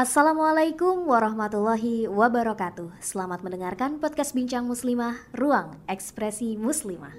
[0.00, 3.04] Assalamualaikum warahmatullahi wabarakatuh.
[3.04, 7.12] Selamat mendengarkan podcast Bincang Muslimah, Ruang Ekspresi Muslimah.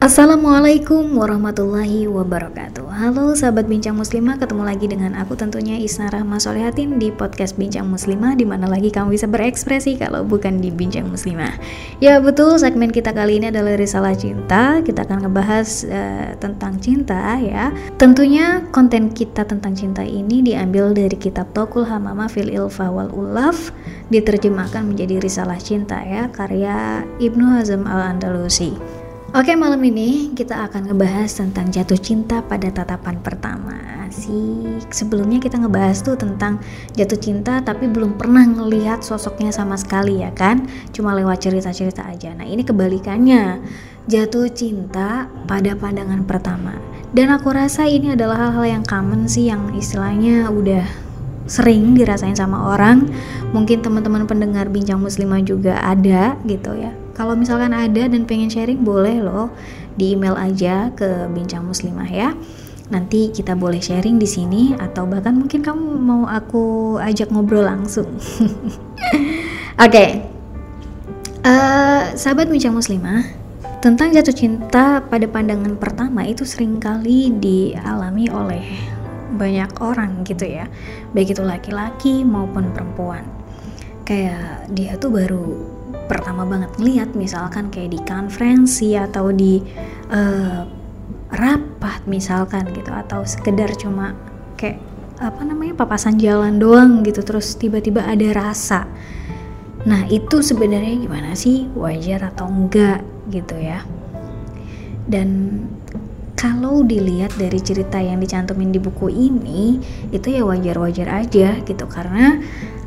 [0.00, 2.88] Assalamualaikum warahmatullahi wabarakatuh.
[2.88, 7.84] Halo sahabat Bincang Muslimah Ketemu lagi dengan aku tentunya Isna Rahma Solehatin Di podcast Bincang
[7.84, 11.52] Muslimah Di mana lagi kamu bisa berekspresi Kalau bukan di Bincang Muslimah.
[12.00, 14.80] Ya betul segmen kita kali ini adalah Risalah Cinta.
[14.80, 17.68] Kita akan ngebahas uh, tentang cinta ya.
[18.00, 23.68] Tentunya konten kita tentang cinta ini Diambil dari kitab Tokul Hamama Fil Ilfa Wal Ulaf
[24.08, 28.99] Diterjemahkan menjadi Risalah Cinta ya Karya Ibnu Hazm Al-Andalusi
[29.30, 33.78] Oke malam ini kita akan ngebahas tentang jatuh cinta pada tatapan pertama.
[34.10, 36.58] Sih sebelumnya kita ngebahas tuh tentang
[36.98, 40.66] jatuh cinta tapi belum pernah ngelihat sosoknya sama sekali ya kan?
[40.90, 42.34] Cuma lewat cerita-cerita aja.
[42.34, 43.62] Nah ini kebalikannya.
[44.10, 46.74] Jatuh cinta pada pandangan pertama.
[47.14, 50.82] Dan aku rasa ini adalah hal-hal yang common sih yang istilahnya udah
[51.46, 53.06] sering dirasain sama orang.
[53.54, 58.80] Mungkin teman-teman pendengar bincang muslimah juga ada gitu ya kalau misalkan ada dan pengen sharing
[58.80, 59.52] boleh loh
[59.92, 62.32] di email aja ke Bincang Muslimah ya.
[62.88, 68.08] Nanti kita boleh sharing di sini atau bahkan mungkin kamu mau aku ajak ngobrol langsung.
[68.16, 69.84] Oke.
[69.84, 70.08] okay.
[71.44, 73.20] Uh, eh, sahabat Bincang Muslimah,
[73.84, 78.64] tentang jatuh cinta pada pandangan pertama itu sering kali dialami oleh
[79.36, 80.68] banyak orang gitu ya
[81.16, 83.24] baik itu laki-laki maupun perempuan
[84.04, 85.79] kayak dia tuh baru
[86.10, 89.62] pertama banget ngeliat misalkan kayak di konferensi atau di
[90.10, 90.66] uh,
[91.30, 94.18] rapat misalkan gitu atau sekedar cuma
[94.58, 94.82] kayak
[95.22, 98.90] apa namanya papasan jalan doang gitu terus tiba-tiba ada rasa.
[99.86, 101.70] Nah itu sebenarnya gimana sih?
[101.78, 103.86] Wajar atau enggak gitu ya.
[105.06, 105.60] Dan
[106.40, 109.76] kalau dilihat dari cerita yang dicantumin di buku ini
[110.08, 112.40] itu ya wajar-wajar aja gitu karena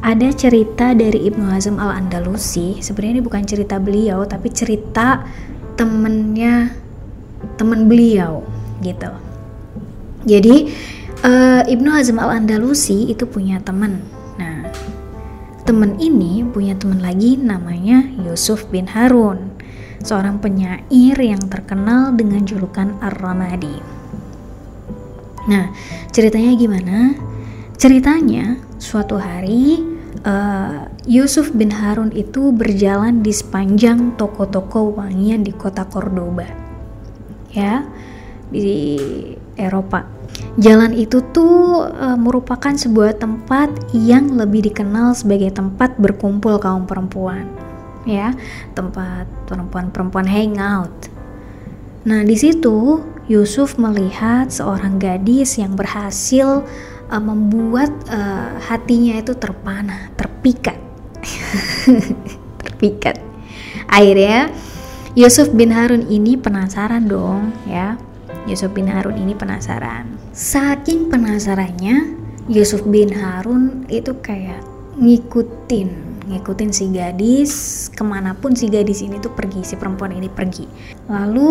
[0.03, 5.23] ada cerita dari Ibnu Hazm al Andalusi sebenarnya ini bukan cerita beliau tapi cerita
[5.79, 6.75] temennya
[7.55, 8.43] temen beliau
[8.83, 9.07] gitu.
[10.27, 10.67] Jadi
[11.23, 14.03] uh, Ibnu Hazm al Andalusi itu punya temen.
[14.35, 14.67] Nah
[15.63, 19.55] temen ini punya temen lagi namanya Yusuf bin Harun
[20.03, 23.79] seorang penyair yang terkenal dengan julukan Ar-Ramadi.
[25.47, 25.71] Nah
[26.11, 27.15] ceritanya gimana?
[27.79, 29.92] Ceritanya suatu hari
[30.25, 36.47] uh, Yusuf bin Harun itu berjalan di sepanjang toko-toko wangian di kota Cordoba,
[37.51, 37.83] ya,
[38.49, 38.99] di
[39.59, 40.07] Eropa.
[40.57, 47.45] Jalan itu tuh uh, merupakan sebuah tempat yang lebih dikenal sebagai tempat berkumpul kaum perempuan,
[48.05, 48.33] ya,
[48.73, 50.93] tempat perempuan-perempuan hangout.
[52.03, 52.99] Nah, di situ
[53.31, 56.67] Yusuf melihat seorang gadis yang berhasil
[57.09, 60.79] uh, membuat uh, hatinya itu terpana, terpikat.
[62.63, 63.19] terpikat.
[63.87, 64.51] Akhirnya
[65.13, 67.95] Yusuf bin Harun ini penasaran dong ya.
[68.43, 70.19] Yusuf bin Harun ini penasaran.
[70.35, 72.19] Saking penasarannya,
[72.51, 74.59] Yusuf bin Harun itu kayak
[74.99, 77.53] ngikutin ngikutin si gadis
[77.93, 80.65] ke mana pun si gadis ini tuh pergi si perempuan ini pergi.
[81.05, 81.49] Lalu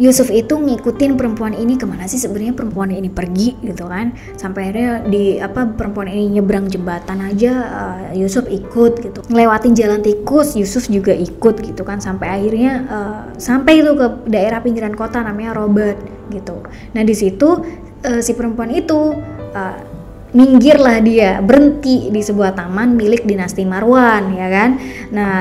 [0.00, 4.14] Yusuf itu ngikutin perempuan ini ke mana sih sebenarnya perempuan ini pergi gitu kan.
[4.38, 9.20] Sampai akhirnya di apa perempuan ini nyebrang jembatan aja uh, Yusuf ikut gitu.
[9.28, 11.98] Ngelewatin jalan tikus Yusuf juga ikut gitu kan.
[11.98, 15.98] Sampai akhirnya uh, sampai itu ke daerah pinggiran kota namanya Robert
[16.30, 16.62] gitu.
[16.94, 17.60] Nah di situ
[18.06, 19.18] uh, si perempuan itu
[19.52, 19.89] uh,
[20.30, 24.70] minggirlah dia berhenti di sebuah taman milik dinasti Marwan ya kan?
[25.10, 25.32] Nah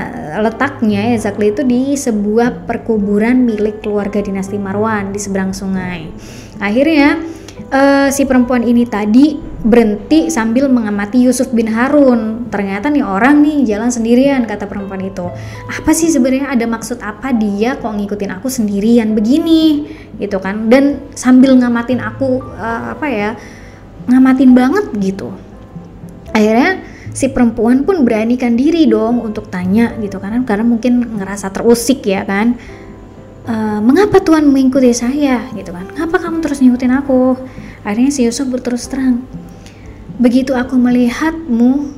[0.42, 6.10] letaknya exactly itu di sebuah perkuburan milik keluarga dinasti Marwan di seberang sungai.
[6.58, 7.22] Akhirnya
[7.70, 12.48] uh, si perempuan ini tadi berhenti sambil mengamati Yusuf bin Harun.
[12.50, 15.28] Ternyata nih orang nih jalan sendirian kata perempuan itu.
[15.70, 16.50] Apa sih sebenarnya?
[16.50, 19.86] Ada maksud apa dia kok ngikutin aku sendirian begini?
[20.18, 20.72] Gitu kan?
[20.72, 23.32] Dan sambil ngamatin aku uh, apa ya
[24.10, 25.30] ngamatin banget gitu.
[26.34, 26.82] Akhirnya
[27.14, 32.26] si perempuan pun beranikan diri dong untuk tanya gitu kan karena mungkin ngerasa terusik ya
[32.26, 32.58] kan.
[33.46, 35.46] E, mengapa Tuhan mengikuti saya?
[35.54, 35.86] gitu kan.
[35.94, 37.38] Ngapa kamu terus ngikutin aku?
[37.86, 39.24] Akhirnya si Yusuf berterus terang
[40.20, 41.96] begitu aku melihatmu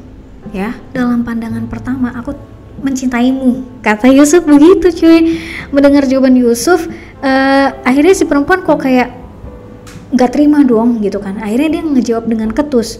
[0.54, 2.38] ya dalam pandangan pertama aku
[2.82, 3.82] mencintaimu.
[3.82, 5.38] Kata Yusuf begitu cuy.
[5.74, 6.86] Mendengar jawaban Yusuf
[7.22, 9.10] uh, akhirnya si perempuan kok kayak
[10.12, 13.00] nggak terima dong gitu kan akhirnya dia ngejawab dengan ketus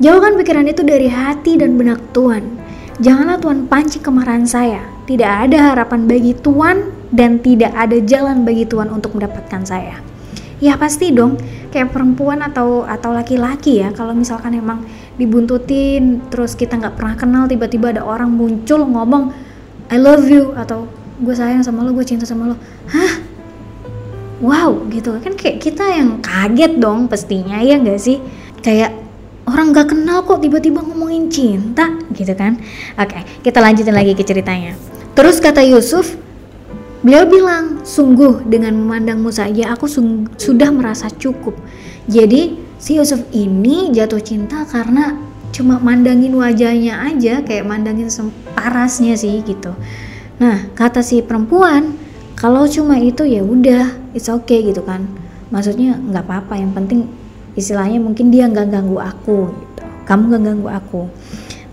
[0.00, 2.66] jauhkan pikiran itu dari hati dan benak Tuhan
[2.96, 4.80] Janganlah Tuhan pancing kemarahan saya.
[5.04, 10.00] Tidak ada harapan bagi Tuhan dan tidak ada jalan bagi Tuhan untuk mendapatkan saya.
[10.64, 11.36] Ya pasti dong,
[11.68, 13.92] kayak perempuan atau atau laki-laki ya.
[13.92, 14.88] Kalau misalkan emang
[15.20, 19.36] dibuntutin, terus kita nggak pernah kenal, tiba-tiba ada orang muncul ngomong
[19.92, 20.88] I love you atau
[21.20, 22.56] gue sayang sama lo, gue cinta sama lo.
[22.88, 23.25] Hah?
[24.44, 25.16] Wow, gitu.
[25.20, 28.20] Kan kayak kita yang kaget dong pastinya ya nggak sih?
[28.60, 29.06] Kayak
[29.46, 32.58] orang gak kenal kok tiba-tiba ngomongin cinta gitu kan?
[32.98, 34.74] Oke kita lanjutin lagi ke ceritanya.
[35.14, 36.18] Terus kata Yusuf
[37.00, 39.86] beliau bilang sungguh dengan memandangmu saja aku
[40.34, 41.54] sudah merasa cukup.
[42.10, 45.14] Jadi si Yusuf ini jatuh cinta karena
[45.54, 48.10] cuma mandangin wajahnya aja kayak mandangin
[48.52, 49.72] parasnya sih gitu.
[50.42, 51.94] Nah kata si perempuan
[52.34, 55.04] kalau cuma itu ya udah it's okay gitu kan.
[55.52, 57.06] Maksudnya nggak apa-apa yang penting
[57.54, 59.82] istilahnya mungkin dia nggak ganggu aku gitu.
[60.08, 61.02] Kamu nggak ganggu aku.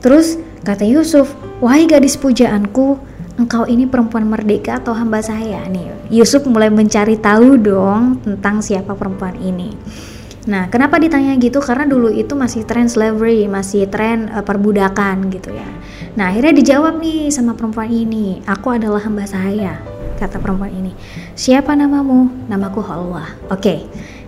[0.04, 0.36] Terus
[0.68, 1.32] kata Yusuf
[1.64, 3.00] wahai gadis pujaanku
[3.40, 5.64] engkau ini perempuan merdeka atau hamba saya?
[5.72, 9.74] Nih Yusuf mulai mencari tahu dong tentang siapa perempuan ini.
[10.44, 11.64] Nah, kenapa ditanya gitu?
[11.64, 15.70] Karena dulu itu masih tren slavery, masih tren uh, perbudakan gitu ya.
[16.20, 19.80] Nah, akhirnya dijawab nih sama perempuan ini, "Aku adalah hamba saya,"
[20.16, 20.92] kata perempuan ini.
[21.38, 23.58] "Siapa namamu?" "Namaku Halwa." Oke.
[23.58, 23.80] Okay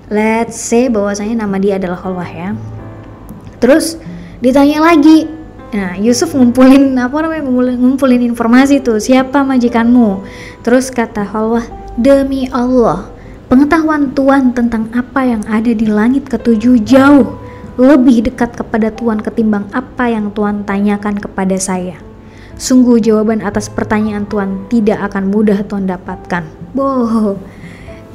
[0.09, 2.53] let's say bahwasanya nama dia adalah Khalwah ya
[3.57, 3.97] terus
[4.37, 5.25] ditanya lagi
[5.73, 10.21] nah Yusuf ngumpulin apa namanya ngumpulin, ngumpulin informasi tuh siapa majikanmu
[10.61, 11.65] terus kata Khalwah
[11.97, 13.09] demi Allah
[13.49, 17.41] pengetahuan Tuhan tentang apa yang ada di langit ketujuh jauh
[17.75, 21.99] lebih dekat kepada Tuhan ketimbang apa yang Tuhan tanyakan kepada saya.
[22.55, 26.43] Sungguh jawaban atas pertanyaan Tuhan tidak akan mudah Tuhan dapatkan.
[26.71, 27.35] Boh.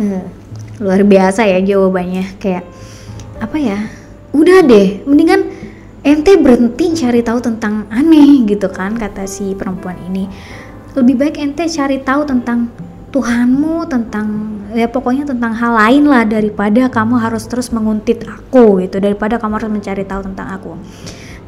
[0.00, 0.40] Hmm
[0.80, 2.64] luar biasa ya jawabannya kayak
[3.36, 3.78] apa ya
[4.32, 5.44] udah deh mendingan
[6.00, 10.24] ente berhenti cari tahu tentang aneh gitu kan kata si perempuan ini
[10.96, 12.72] lebih baik ente cari tahu tentang
[13.10, 14.26] Tuhanmu tentang
[14.70, 19.60] ya pokoknya tentang hal lain lah daripada kamu harus terus menguntit aku gitu daripada kamu
[19.60, 20.78] harus mencari tahu tentang aku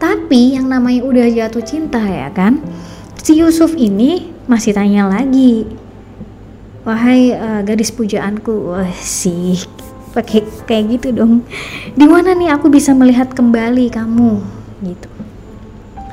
[0.02, 2.58] tapi yang namanya udah jatuh cinta ya kan?
[3.22, 5.62] Si Yusuf ini masih tanya lagi
[6.82, 9.62] wahai uh, gadis pujaanku wah sih
[10.10, 11.46] pakai kayak gitu dong.
[11.94, 14.42] Di mana nih aku bisa melihat kembali kamu?
[14.82, 15.08] Gitu.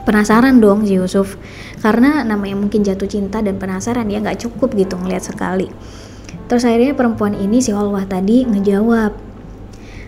[0.05, 1.41] Penasaran dong si Yusuf
[1.81, 5.65] karena namanya mungkin jatuh cinta dan penasaran ya nggak cukup gitu ngeliat sekali.
[6.45, 9.28] Terus akhirnya perempuan ini si Holwah tadi ngejawab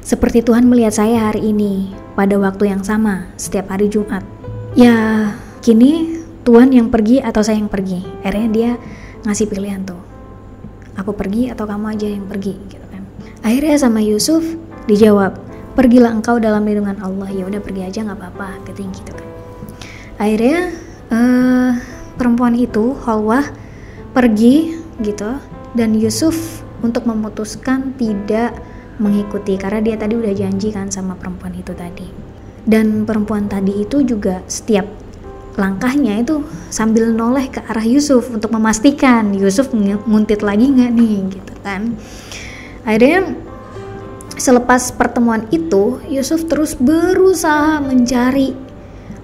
[0.01, 4.25] seperti Tuhan melihat saya hari ini pada waktu yang sama setiap hari Jumat.
[4.73, 5.29] Ya
[5.61, 8.01] kini Tuhan yang pergi atau saya yang pergi?
[8.25, 8.71] Akhirnya dia
[9.23, 10.01] ngasih pilihan tuh.
[10.97, 13.05] Aku pergi atau kamu aja yang pergi gitu kan.
[13.45, 14.41] Akhirnya sama Yusuf
[14.89, 15.37] dijawab
[15.77, 17.29] pergilah engkau dalam lindungan Allah.
[17.29, 19.27] Ya udah pergi aja nggak apa-apa keting gitu kan.
[20.17, 20.59] Akhirnya
[21.13, 21.71] uh,
[22.17, 23.45] perempuan itu Halwah
[24.11, 25.37] pergi gitu
[25.77, 28.57] dan Yusuf untuk memutuskan tidak
[28.99, 32.07] mengikuti karena dia tadi udah janji kan sama perempuan itu tadi.
[32.61, 34.85] Dan perempuan tadi itu juga setiap
[35.59, 41.15] langkahnya itu sambil noleh ke arah Yusuf untuk memastikan Yusuf nguntit lagi nggak nih?
[41.27, 41.95] Gitu kan.
[42.87, 43.35] Akhirnya
[44.37, 48.70] selepas pertemuan itu Yusuf terus berusaha mencari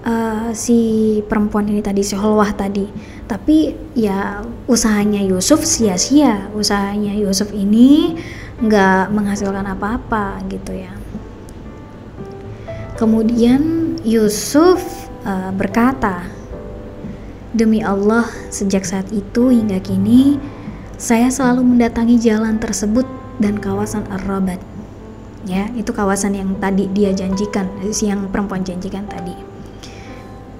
[0.08, 2.88] uh, si perempuan ini tadi si Holwah tadi
[3.28, 8.16] tapi ya usahanya Yusuf sia-sia usahanya Yusuf ini
[8.64, 10.96] nggak menghasilkan apa-apa gitu ya
[12.98, 14.80] kemudian Yusuf
[15.28, 16.24] uh, berkata,
[17.52, 20.40] "Demi Allah, sejak saat itu hingga kini,
[20.96, 23.06] saya selalu mendatangi jalan tersebut
[23.42, 24.60] dan kawasan Ar-Rabat."
[25.46, 27.70] Ya, itu kawasan yang tadi dia janjikan,
[28.02, 29.47] yang perempuan janjikan tadi.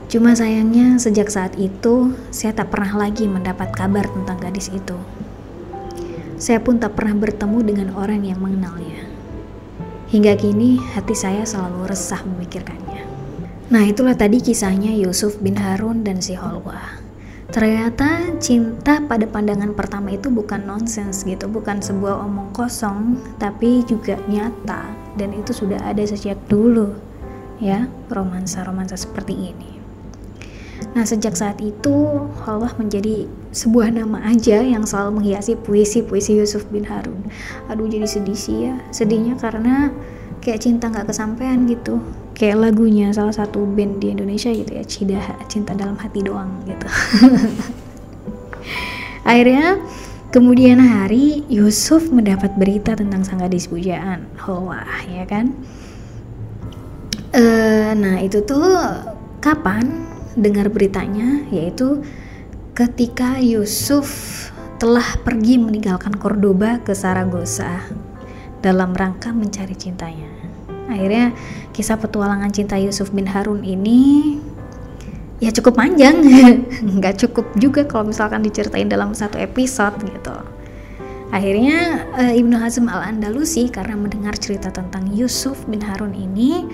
[0.09, 4.97] Cuma sayangnya sejak saat itu saya tak pernah lagi mendapat kabar tentang gadis itu.
[6.41, 9.05] Saya pun tak pernah bertemu dengan orang yang mengenalnya.
[10.09, 13.05] Hingga kini hati saya selalu resah memikirkannya.
[13.69, 17.05] Nah itulah tadi kisahnya Yusuf bin Harun dan si Holwa.
[17.53, 24.17] Ternyata cinta pada pandangan pertama itu bukan nonsens gitu, bukan sebuah omong kosong, tapi juga
[24.25, 24.89] nyata
[25.21, 26.97] dan itu sudah ada sejak dulu
[27.61, 29.78] ya romansa-romansa seperti ini.
[30.95, 31.95] Nah sejak saat itu
[32.43, 37.27] Holwah menjadi sebuah nama aja yang selalu menghiasi puisi-puisi Yusuf bin Harun.
[37.71, 39.91] Aduh jadi sedih sih ya, sedihnya karena
[40.41, 41.99] kayak cinta nggak kesampaian gitu.
[42.39, 45.19] Kayak lagunya salah satu band di Indonesia gitu ya Cida
[45.51, 46.87] cinta dalam hati doang gitu.
[49.29, 49.83] Akhirnya
[50.31, 54.31] kemudian hari Yusuf mendapat berita tentang sang gadis pujaan.
[54.39, 55.53] Hawa ya kan?
[57.35, 57.45] E,
[57.93, 58.65] nah itu tuh
[59.43, 62.05] kapan dengar beritanya yaitu
[62.77, 64.09] ketika Yusuf
[64.79, 67.83] telah pergi meninggalkan Cordoba ke Saragossa
[68.63, 70.31] dalam rangka mencari cintanya.
[70.87, 71.35] Akhirnya
[71.75, 74.39] kisah petualangan cinta Yusuf bin Harun ini
[75.43, 76.23] ya cukup panjang,
[76.99, 80.35] nggak cukup juga kalau misalkan diceritain dalam satu episode gitu.
[81.29, 86.65] Akhirnya uh, Ibnu Hazm al Andalusi karena mendengar cerita tentang Yusuf bin Harun ini,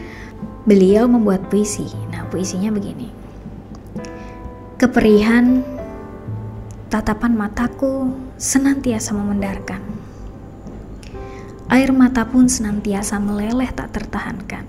[0.62, 1.88] beliau membuat puisi.
[2.14, 3.23] Nah puisinya begini.
[4.74, 5.62] Keperihan
[6.90, 9.78] tatapan mataku senantiasa memendarkan.
[11.70, 14.66] Air mata pun senantiasa meleleh tak tertahankan.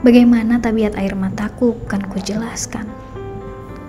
[0.00, 2.88] Bagaimana tabiat air mataku kan kujelaskan.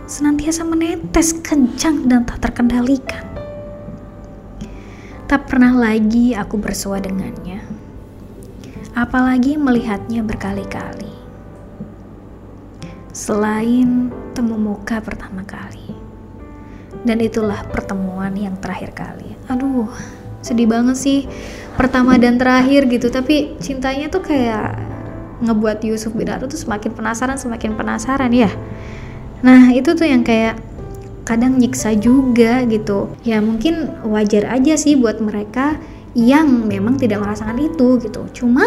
[0.03, 3.23] Senantiasa menetes kencang dan tak terkendalikan.
[5.31, 7.63] Tak pernah lagi aku bersua dengannya.
[8.99, 11.15] Apalagi melihatnya berkali-kali.
[13.15, 15.95] Selain temu muka pertama kali.
[17.07, 19.39] Dan itulah pertemuan yang terakhir kali.
[19.47, 19.87] Aduh
[20.43, 21.19] sedih banget sih.
[21.79, 24.77] Pertama dan terakhir gitu tapi cintanya tuh kayak
[25.41, 28.51] ngebuat Yusuf bin Harun tuh semakin penasaran semakin penasaran ya.
[29.41, 30.59] Nah itu tuh yang kayak
[31.25, 33.11] kadang nyiksa juga gitu.
[33.25, 35.75] Ya mungkin wajar aja sih buat mereka
[36.15, 38.23] yang memang tidak merasakan itu gitu.
[38.31, 38.63] Cuma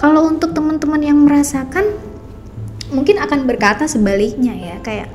[0.00, 1.84] kalau untuk teman-teman yang merasakan
[2.88, 5.08] mungkin akan berkata sebaliknya ya kayak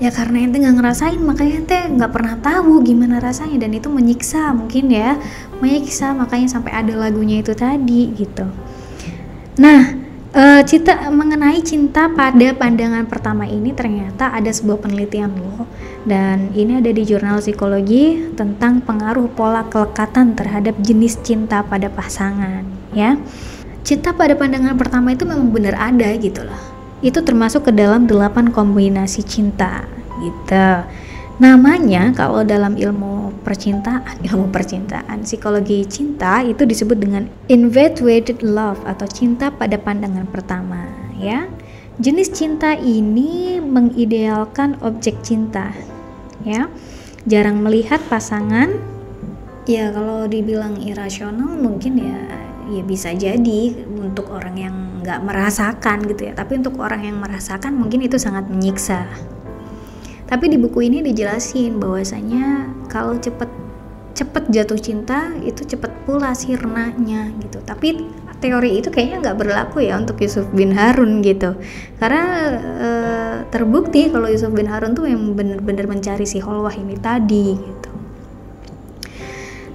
[0.00, 3.68] ya karena ente nggak ngerasain makanya ente nggak pernah tahu gimana rasanya.
[3.68, 5.20] Dan itu menyiksa mungkin ya
[5.60, 8.48] menyiksa makanya sampai ada lagunya itu tadi gitu.
[9.60, 9.80] Nah
[10.32, 15.68] e, cinta mengenai cinta pada pandangan pertama ini ternyata ada sebuah penelitian loh.
[16.00, 22.64] Dan ini ada di jurnal psikologi tentang pengaruh pola kelekatan terhadap jenis cinta pada pasangan
[22.96, 23.20] ya.
[23.84, 26.69] Cinta pada pandangan pertama itu memang benar ada gitu loh
[27.00, 29.88] itu termasuk ke dalam delapan kombinasi cinta
[30.20, 30.84] gitu.
[31.40, 39.08] Namanya kalau dalam ilmu percintaan, ilmu percintaan, psikologi cinta itu disebut dengan infatuated love atau
[39.08, 40.84] cinta pada pandangan pertama,
[41.16, 41.48] ya.
[42.00, 45.72] Jenis cinta ini mengidealkan objek cinta,
[46.44, 46.68] ya.
[47.24, 48.72] Jarang melihat pasangan
[49.68, 52.39] ya kalau dibilang irasional mungkin ya
[52.70, 56.32] ya bisa jadi untuk orang yang nggak merasakan gitu ya.
[56.38, 59.08] Tapi untuk orang yang merasakan mungkin itu sangat menyiksa.
[60.30, 63.50] Tapi di buku ini dijelasin bahwasanya kalau cepet
[64.14, 67.58] cepet jatuh cinta itu cepet pula sirnanya gitu.
[67.66, 68.06] Tapi
[68.38, 71.58] teori itu kayaknya nggak berlaku ya untuk Yusuf bin Harun gitu.
[71.98, 72.22] Karena
[72.62, 72.88] e,
[73.50, 77.90] terbukti kalau Yusuf bin Harun tuh yang bener-bener mencari si Holwah ini tadi gitu.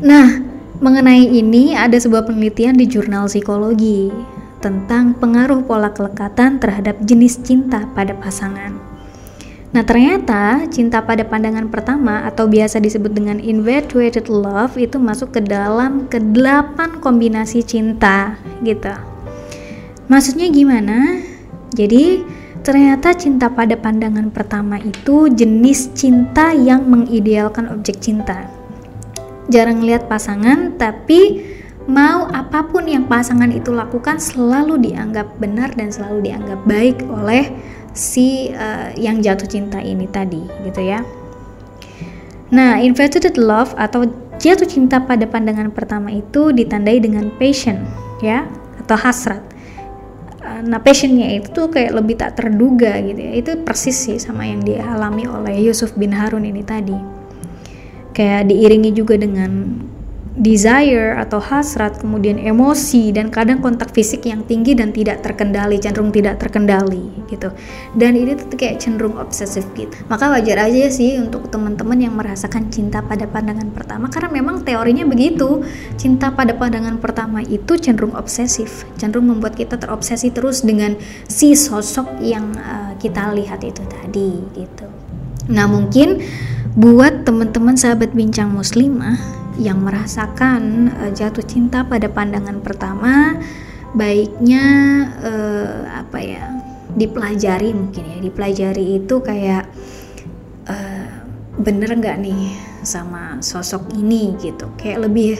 [0.07, 4.11] Nah Mengenai ini, ada sebuah penelitian di jurnal psikologi
[4.59, 8.75] tentang pengaruh pola kelekatan terhadap jenis cinta pada pasangan.
[9.71, 15.41] Nah, ternyata cinta pada pandangan pertama atau biasa disebut dengan infatuated love itu masuk ke
[15.47, 18.91] dalam kedelapan kombinasi cinta gitu.
[20.11, 21.23] Maksudnya gimana?
[21.71, 22.19] Jadi,
[22.67, 28.54] ternyata cinta pada pandangan pertama itu jenis cinta yang mengidealkan objek cinta
[29.49, 31.41] jarang lihat pasangan tapi
[31.85, 37.53] mau apa pun yang pasangan itu lakukan selalu dianggap benar dan selalu dianggap baik oleh
[37.93, 41.05] si uh, yang jatuh cinta ini tadi gitu ya.
[42.53, 44.05] Nah, infatuated love atau
[44.37, 47.81] jatuh cinta pada pandangan pertama itu ditandai dengan passion
[48.21, 48.45] ya
[48.85, 49.41] atau hasrat.
[50.45, 53.33] Eh, nah, passionnya itu tuh kayak lebih tak terduga gitu ya.
[53.33, 57.14] Itu persis sih sama yang dialami oleh Yusuf bin Harun ini tadi
[58.15, 59.83] kayak diiringi juga dengan
[60.35, 66.11] desire atau hasrat, kemudian emosi dan kadang kontak fisik yang tinggi dan tidak terkendali, cenderung
[66.11, 67.55] tidak terkendali gitu.
[67.95, 69.95] Dan ini tuh kayak cenderung obsesif gitu.
[70.11, 75.07] Maka wajar aja sih untuk teman-teman yang merasakan cinta pada pandangan pertama karena memang teorinya
[75.07, 75.63] begitu.
[75.95, 80.99] Cinta pada pandangan pertama itu cenderung obsesif, cenderung membuat kita terobsesi terus dengan
[81.31, 84.85] si sosok yang uh, kita lihat itu tadi gitu.
[85.47, 86.19] Nah, mungkin
[86.75, 89.15] buat teman-teman sahabat bincang muslimah
[89.55, 93.39] yang merasakan uh, jatuh cinta pada pandangan pertama
[93.95, 94.65] baiknya
[95.23, 96.43] uh, apa ya
[96.99, 99.71] dipelajari mungkin ya dipelajari itu kayak
[100.67, 101.07] uh,
[101.55, 102.51] bener nggak nih
[102.83, 104.67] sama sosok ini gitu.
[104.75, 105.39] Kayak lebih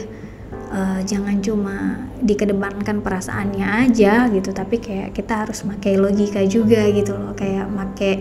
[0.72, 7.12] uh, jangan cuma dikedepankan perasaannya aja gitu tapi kayak kita harus pakai logika juga gitu
[7.12, 7.36] loh.
[7.36, 8.12] Kayak pakai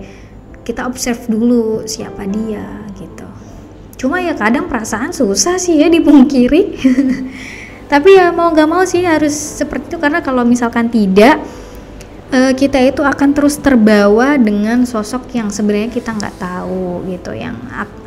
[0.68, 2.90] kita observe dulu siapa dia
[4.06, 6.78] cuma ya kadang perasaan susah sih ya dipungkiri.
[7.92, 9.98] Tapi ya mau gak mau sih harus seperti itu.
[9.98, 11.42] Karena kalau misalkan tidak
[12.30, 17.34] uh, kita itu akan terus terbawa dengan sosok yang sebenarnya kita nggak tahu gitu.
[17.34, 17.58] Yang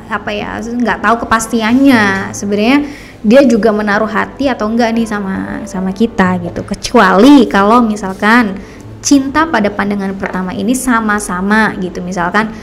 [0.06, 2.30] apa ya nggak tahu kepastiannya.
[2.30, 2.78] Sebenarnya
[3.18, 6.62] dia juga menaruh hati atau enggak nih sama sama kita gitu.
[6.62, 8.54] Kecuali kalau misalkan
[9.02, 11.98] cinta pada pandangan pertama ini sama-sama gitu.
[12.02, 12.54] Misalkan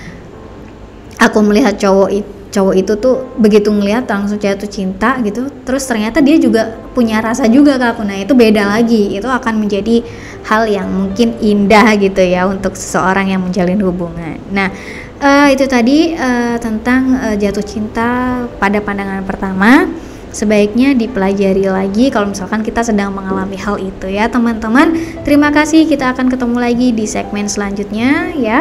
[1.19, 6.23] aku melihat cowok itu cowok itu tuh begitu ngelihat langsung jatuh cinta gitu terus ternyata
[6.23, 9.19] dia juga punya rasa juga ke aku nah itu beda lagi.
[9.19, 9.99] Itu akan menjadi
[10.47, 14.39] hal yang mungkin indah gitu ya untuk seseorang yang menjalin hubungan.
[14.55, 14.71] Nah
[15.19, 19.91] uh, itu tadi uh, tentang uh, jatuh cinta pada pandangan pertama.
[20.35, 24.91] Sebaiknya dipelajari lagi kalau misalkan kita sedang mengalami hal itu ya teman-teman.
[25.23, 25.87] Terima kasih.
[25.87, 28.59] Kita akan ketemu lagi di segmen selanjutnya ya.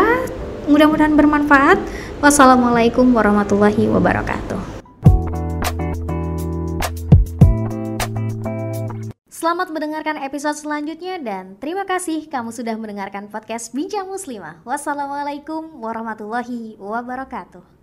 [0.70, 1.82] Mudah-mudahan bermanfaat
[2.24, 4.56] Wassalamualaikum warahmatullahi wabarakatuh.
[9.28, 14.64] Selamat mendengarkan episode selanjutnya dan terima kasih kamu sudah mendengarkan podcast Bincang Muslimah.
[14.64, 17.73] Wassalamualaikum warahmatullahi wabarakatuh.